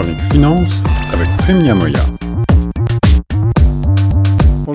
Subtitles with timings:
[0.00, 0.82] chronique finance
[1.12, 2.19] avec Prime.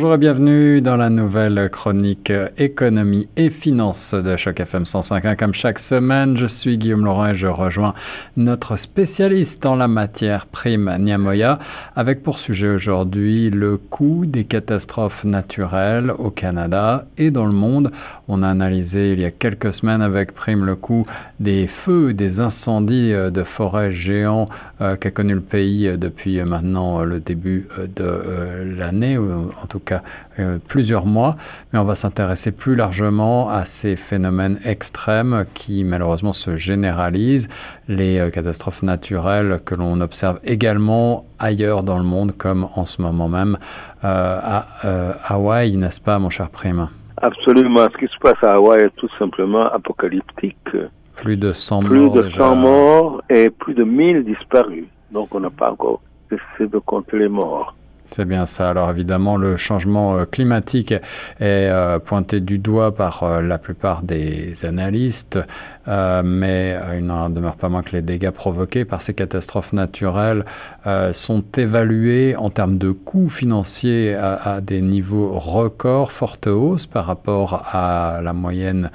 [0.06, 5.36] Bonjour et bienvenue dans la nouvelle chronique économie et finances de Choc FM 105.1.
[5.36, 7.96] Comme chaque semaine, je suis Guillaume Laurent et je rejoins
[8.38, 11.58] notre spécialiste en la matière, Prime Niamoya,
[11.96, 17.92] avec pour sujet aujourd'hui le coût des catastrophes naturelles au Canada et dans le monde.
[18.28, 21.08] On a analysé il y a quelques semaines avec Prime le coût
[21.40, 24.50] des feux, des incendies de forêts géants
[24.82, 29.95] euh, qu'a connu le pays depuis maintenant le début de euh, l'année, en tout cas
[30.40, 31.36] euh, plusieurs mois,
[31.72, 37.48] mais on va s'intéresser plus largement à ces phénomènes extrêmes qui malheureusement se généralisent,
[37.88, 43.02] les euh, catastrophes naturelles que l'on observe également ailleurs dans le monde, comme en ce
[43.02, 43.58] moment même
[44.04, 44.66] euh, à
[45.34, 46.90] Hawaï, n'est-ce pas mon cher Prime?
[47.18, 50.58] Absolument, ce qui se passe à Hawaï est tout simplement apocalyptique.
[51.16, 52.14] Plus de 100 plus morts.
[52.14, 52.38] de déjà.
[52.38, 54.86] 100 morts et plus de 1000 disparus.
[55.12, 57.74] Donc on n'a pas encore essayé de compter les morts.
[58.08, 58.70] C'est bien ça.
[58.70, 61.02] Alors évidemment, le changement euh, climatique est
[61.40, 65.40] euh, pointé du doigt par euh, la plupart des analystes,
[65.88, 70.44] mais il n'en demeure pas moins que les dégâts provoqués par ces catastrophes naturelles
[71.12, 77.68] sont évalués en termes de coûts financiers à, des niveaux records, forte hausse par rapport
[77.72, 78.90] à la moyenne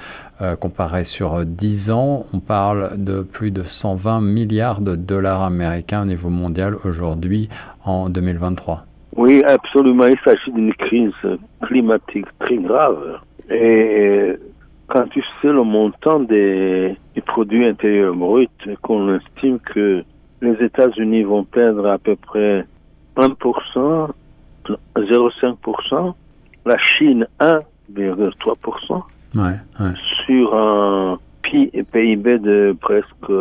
[0.58, 2.27] comparée sur 10 ans.
[2.33, 7.48] On parle de plus de 120 milliards de dollars américains au niveau mondial aujourd'hui
[7.84, 8.84] en 2023.
[9.16, 10.06] Oui, absolument.
[10.06, 11.12] Il s'agit d'une crise
[11.62, 13.19] climatique très grave.
[13.50, 14.33] Et
[14.86, 18.48] quand tu sais le montant des, des produits intérieurs bruts,
[18.83, 20.05] qu'on estime que
[20.42, 22.64] les États-Unis vont perdre à peu près
[23.16, 24.11] 1%,
[24.97, 26.14] 0,5%,
[26.66, 29.03] la Chine 1,3%,
[29.36, 29.42] Ouais,
[29.78, 29.92] ouais.
[30.27, 33.33] sur un PIB de presque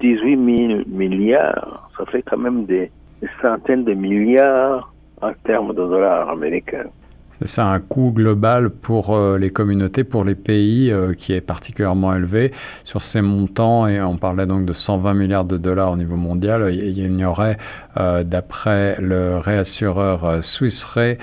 [0.00, 1.88] 18 000 milliards.
[1.96, 4.91] Ça fait quand même des, des centaines de milliards
[5.22, 6.90] en termes de dollars américains.
[7.38, 11.40] C'est ça, un coût global pour euh, les communautés, pour les pays, euh, qui est
[11.40, 12.52] particulièrement élevé.
[12.84, 16.72] Sur ces montants, et on parlait donc de 120 milliards de dollars au niveau mondial,
[16.72, 17.58] il il y aurait,
[17.96, 21.16] euh, d'après le réassureur Swiss Re,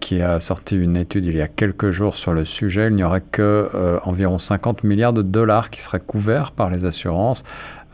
[0.00, 3.04] qui a sorti une étude il y a quelques jours sur le sujet, il n'y
[3.04, 3.70] aurait que
[4.04, 7.44] environ 50 milliards de dollars qui seraient couverts par les assurances.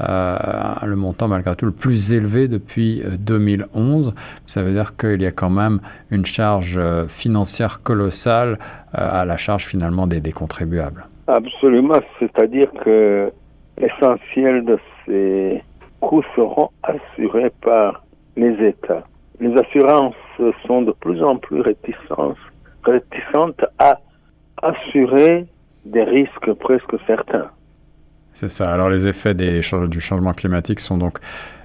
[0.01, 0.37] Euh,
[0.85, 4.15] le montant malgré tout le plus élevé depuis euh, 2011.
[4.47, 8.59] Ça veut dire qu'il y a quand même une charge euh, financière colossale
[8.97, 11.05] euh, à la charge finalement des, des contribuables.
[11.27, 13.33] Absolument, c'est-à-dire que
[13.77, 15.63] l'essentiel de ces
[16.01, 18.05] coûts seront assurés par
[18.37, 19.03] les États.
[19.41, 20.15] Les assurances
[20.67, 22.37] sont de plus en plus réticentes
[23.79, 23.99] à
[24.63, 25.47] assurer
[25.85, 27.51] des risques presque certains.
[28.39, 28.73] C'est ça.
[28.73, 31.19] Alors les effets des, du changement climatique sont donc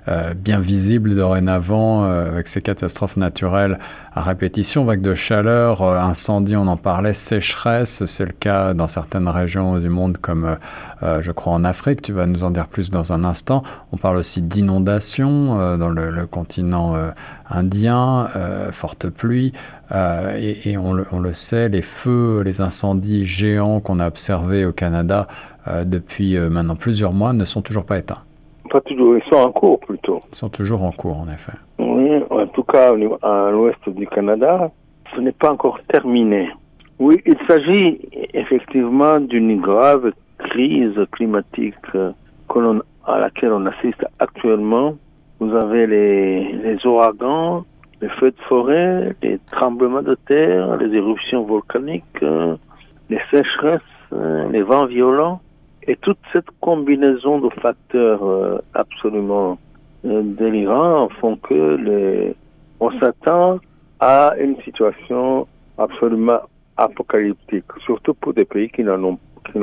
[0.07, 3.79] euh, bien visibles dorénavant euh, avec ces catastrophes naturelles
[4.15, 8.87] à répétition, vagues de chaleur, euh, incendies, on en parlait, sécheresse, c'est le cas dans
[8.87, 10.57] certaines régions du monde comme
[11.03, 13.63] euh, je crois en Afrique, tu vas nous en dire plus dans un instant.
[13.91, 16.95] On parle aussi d'inondations dans le, continent
[17.49, 18.27] indien,
[18.71, 19.53] forte pluie,
[19.93, 25.27] et, on, le, sait, les feux, les incendies géants qu'on a observés au Canada
[25.85, 28.23] depuis maintenant plusieurs mois ne sont toujours pas éteints.
[28.73, 30.19] Pas toujours, ils sont en cours plutôt.
[30.31, 31.53] Ils sont toujours en cours, en effet.
[31.77, 32.91] Oui, en tout cas,
[33.21, 34.71] à l'ouest du Canada,
[35.15, 36.49] ce n'est pas encore terminé.
[36.97, 38.01] Oui, il s'agit
[38.33, 42.13] effectivement d'une grave crise climatique que
[43.05, 44.95] à laquelle on assiste actuellement.
[45.39, 47.65] Vous avez les, les ouragans,
[48.01, 52.25] les feux de forêt, les tremblements de terre, les éruptions volcaniques,
[53.11, 53.81] les sécheresses,
[54.51, 55.41] les vents violents.
[55.87, 59.57] Et toute cette combinaison de facteurs euh, absolument
[60.05, 62.33] euh, délirants font que
[62.79, 63.59] on s'attend
[63.99, 66.39] à une situation absolument
[66.77, 69.17] apocalyptique, surtout pour des pays qui n'ont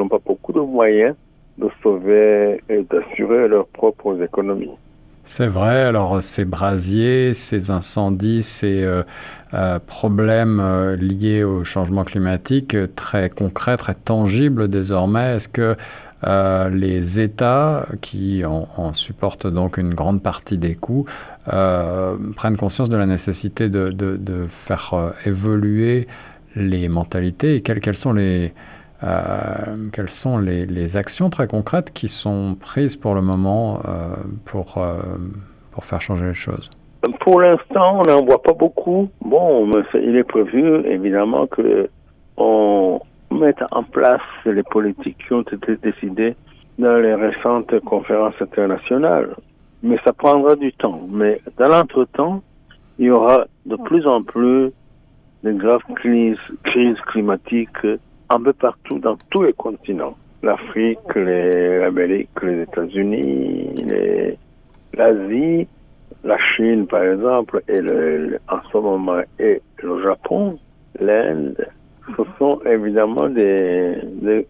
[0.08, 1.14] pas beaucoup de moyens
[1.58, 4.70] de sauver et d'assurer leurs propres économies.
[5.22, 13.28] C'est vrai, alors ces brasiers, ces incendies, ces euh, problèmes liés au changement climatique, très
[13.28, 15.76] concrets, très tangibles désormais, est-ce que
[16.24, 21.06] euh, les États, qui en, en, supportent donc une grande partie des coûts,
[21.52, 26.06] euh, prennent conscience de la nécessité de, faire euh, évoluer
[26.56, 28.52] les mentalités et quelles, sont les...
[30.96, 33.80] Actions très concrètes qui sont prises pour le moment
[34.44, 34.78] pour,
[35.80, 36.68] faire changer les choses
[37.20, 39.08] Pour l'instant, on n'en voit pas beaucoup.
[39.24, 41.88] Bon, il est prévu évidemment que
[42.36, 46.34] on mette en place les politiques qui ont été décidées
[46.78, 49.34] dans les récentes conférences internationales.
[49.82, 51.00] mais ça prendra du temps.
[51.10, 52.42] Mais dans l'entretemps,
[52.98, 54.72] il y aura de plus en plus
[55.42, 57.86] de graves crises, crises climatiques
[58.28, 60.16] un peu partout dans tous les continents.
[60.42, 63.74] L'Afrique, l'Amérique, les États-Unis,
[64.94, 65.66] l'Asie,
[66.24, 70.58] la Chine par exemple, et le, en ce moment, et le Japon,
[70.98, 71.66] l'Inde,
[72.16, 74.46] ce sont évidemment des, des,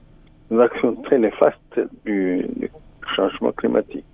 [0.59, 2.71] actions très néfastes du, du
[3.15, 4.05] changement climatique.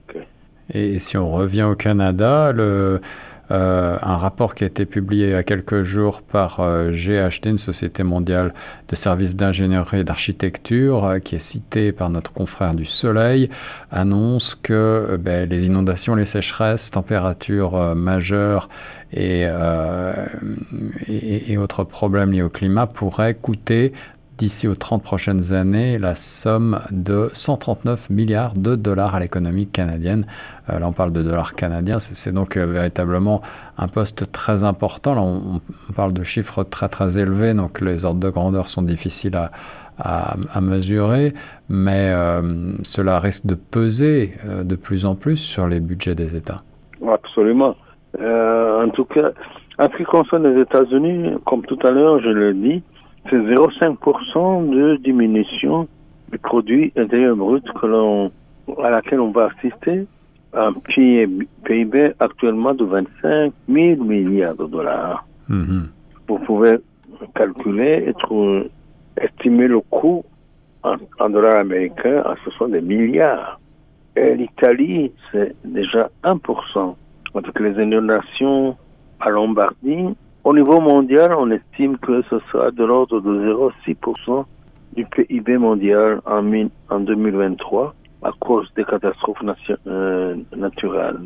[0.72, 3.00] Et si on revient au Canada, le,
[3.50, 7.46] euh, un rapport qui a été publié il y a quelques jours par euh, GHD,
[7.46, 8.52] une société mondiale
[8.88, 13.48] de services d'ingénierie et d'architecture, euh, qui est citée par notre confrère du Soleil,
[13.90, 18.68] annonce que ben, les inondations, les sécheresses, températures majeures
[19.12, 19.46] et,
[21.56, 23.92] autres problèmes liés au climat pourraient coûter
[24.38, 30.26] d'ici aux 30 prochaines années la somme de 139 milliards de dollars à l'économie canadienne.
[30.68, 33.40] Euh, là, on parle de dollars canadiens, c'est donc euh, véritablement
[33.78, 35.14] un poste très important.
[35.14, 35.60] Là, on,
[35.94, 39.50] parle de chiffres très très élevés, donc les ordres de grandeur sont difficiles à,
[39.98, 41.32] à, mesurer,
[41.70, 42.42] mais euh,
[42.82, 46.58] cela risque de peser de plus en plus sur les budgets des États.
[47.06, 47.74] Absolument.
[48.18, 49.30] en tout cas,
[49.78, 52.82] en ce qui concerne les États-Unis, comme tout à l'heure, je le dis,
[53.30, 55.88] c'est 0,5% de diminution
[56.30, 58.30] du produit intérieur brut que l'on,
[58.82, 60.06] à laquelle on va assister.
[60.52, 65.26] Un PIB actuellement de 25 000 milliards de dollars.
[65.50, 65.82] Mm-hmm.
[66.28, 66.78] Vous pouvez
[67.34, 68.70] calculer et trouver,
[69.20, 70.24] estimer le coût
[71.18, 73.60] en, dollars américains, ce sont des milliards.
[74.16, 76.94] Et l'Italie, c'est déjà 1%.
[77.34, 78.76] Avec les inondations
[79.20, 84.44] à Lombardie, au niveau mondial, on estime que ce sera de l'ordre de 0,6%
[84.94, 89.42] du PIB mondial en, en 2023 à cause des catastrophes
[89.88, 91.18] euh, naturelles.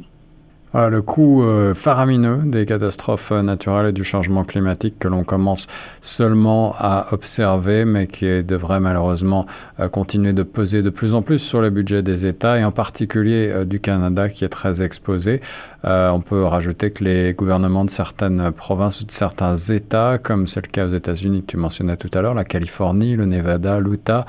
[0.72, 5.24] Ah, le coût euh, faramineux des catastrophes euh, naturelles et du changement climatique que l'on
[5.24, 5.66] commence
[6.00, 9.46] seulement à observer, mais qui devrait malheureusement
[9.80, 12.70] euh, continuer de peser de plus en plus sur le budget des États, et en
[12.70, 15.40] particulier du Canada qui est très exposé.
[15.82, 20.64] on peut rajouter que les gouvernements de certaines provinces ou de certains États, comme c'est
[20.64, 24.26] le cas aux États-Unis que tu mentionnais tout à l'heure, la Californie, le Nevada, l'Utah,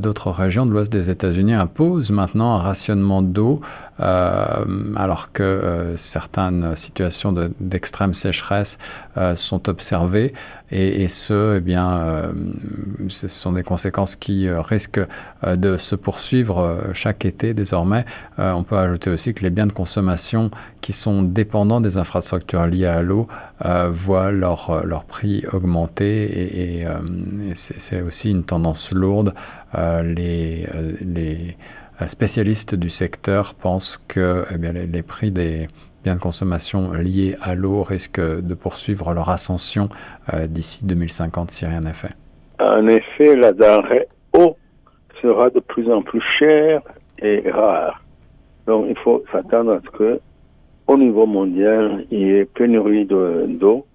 [0.00, 3.60] d'autres régions de l'ouest des États-Unis imposent maintenant un rationnement d'eau,
[3.98, 8.78] alors que euh, certaines situations d'extrême sécheresse
[9.16, 10.32] euh, sont observées
[10.70, 12.32] et, ce, eh bien, euh,
[13.08, 15.00] ce sont des conséquences qui risquent
[15.46, 18.04] de se poursuivre chaque été désormais.
[18.36, 20.50] on peut ajouter aussi que les biens de consommation
[20.82, 23.28] qui sont dépendants des infrastructures liées à l'eau
[23.88, 26.86] voient leur, prix augmenter et,
[27.54, 29.32] c'est aussi une tendance lourde.
[29.74, 30.66] les
[32.06, 35.66] spécialistes du secteur pensent que eh les, prix des
[36.04, 39.88] biens de consommation liés à l'eau risquent de poursuivre leur ascension
[40.32, 42.14] euh, d'ici 2050 si rien n'est fait.
[42.60, 44.56] En effet, la denrée eau
[45.20, 46.82] sera de plus en plus chère
[47.20, 48.02] et rare.
[48.66, 50.20] Donc il faut s'attendre à ce que
[50.86, 53.86] au niveau mondial, il y ait pénurie d'eau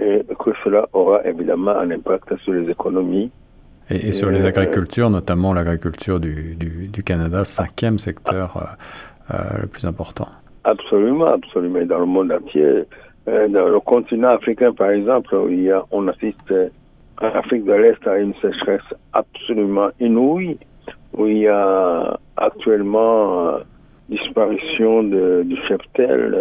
[0.00, 3.30] et que cela aura évidemment un impact sur les économies
[3.92, 9.66] et, sur les euh, agricultures, notamment l'agriculture du, du, Canada, cinquième secteur euh, euh, le
[9.66, 10.28] plus important.
[10.64, 11.84] Absolument, absolument.
[11.84, 12.84] Dans le monde entier,
[13.26, 16.54] dans le continent africain, par exemple, il y a, on assiste
[17.20, 20.58] en Afrique de l'Est à une sécheresse absolument inouïe,
[21.16, 23.58] où il y a actuellement
[24.08, 26.34] disparition de, du cheptel,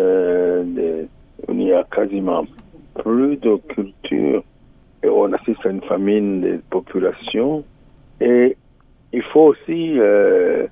[1.48, 2.46] où il n'y a quasiment
[2.96, 4.44] plus de culture
[5.04, 7.64] et on assiste à une famine des populations.
[8.20, 8.56] Et
[9.14, 10.68] il faut aussi euh,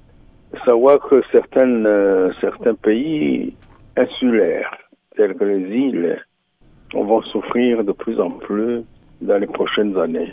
[0.65, 3.55] savoir que certaines, euh, certains pays
[3.97, 4.77] insulaires,
[5.15, 6.23] tels que les îles,
[6.93, 8.83] vont souffrir de plus en plus
[9.21, 10.31] dans les prochaines années.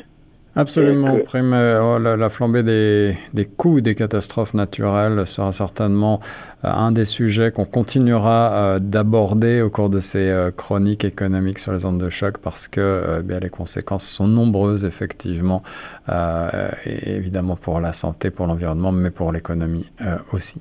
[0.57, 1.53] Absolument, Prime.
[1.53, 6.21] Oh, la, flambée des, des, coûts des catastrophes naturelles sera certainement
[6.65, 11.59] euh, un des sujets qu'on continuera euh, d'aborder au cours de ces euh, chroniques économiques
[11.59, 15.63] sur les ondes de choc parce que bien, les conséquences sont nombreuses, effectivement,
[16.09, 19.91] et évidemment pour la santé, pour l'environnement, mais pour l'économie
[20.33, 20.61] aussi.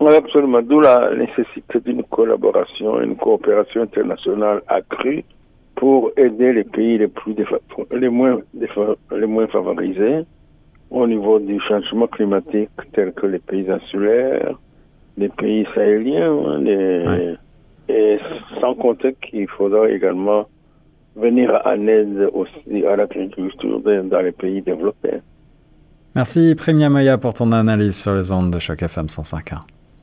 [0.00, 0.60] Oui, absolument.
[0.62, 5.24] D'où la nécessité d'une collaboration, une coopération internationale accrue
[5.78, 7.34] pour aider les pays les plus
[7.92, 8.38] les moins
[9.12, 10.24] les moins favorisés
[10.90, 14.58] au niveau du changement climatique tels que les pays insulaires,
[15.16, 16.64] les pays sahéliens, hein,
[17.88, 18.18] et
[18.60, 20.46] sans compter qu'il faudra également
[21.14, 25.20] venir en aide aussi à l'agriculture dans les pays développés.
[26.14, 29.77] Merci Premia Maya pour ton analyse sur les ondes de choc FM 105.1.